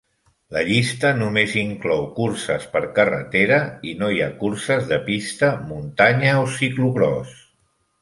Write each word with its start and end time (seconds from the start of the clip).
La 0.53 0.61
llista 0.69 1.11
només 1.17 1.53
inclou 1.63 2.01
curses 2.15 2.65
per 2.77 2.81
carretera 2.97 3.61
i 3.91 3.95
no 4.01 4.11
hi 4.17 4.25
ha 4.25 4.33
curses 4.43 4.91
de 4.95 5.01
pista, 5.13 5.55
muntanya 5.71 6.37
o 6.43 6.53
ciclocròs. 6.59 7.43